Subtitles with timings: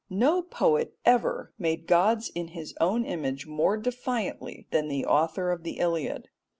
[0.09, 5.61] No poet ever made gods in his own image more defiantly than the author of
[5.61, 6.27] the Iliad.